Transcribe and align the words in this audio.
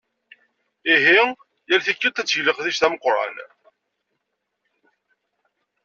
Ihi 0.93 1.19
yal 1.69 1.81
tikelt 1.85 2.21
ad 2.21 2.25
teg 2.27 2.41
leqdic 2.45 2.77
d 2.81 2.83
ameqqran. 2.87 3.35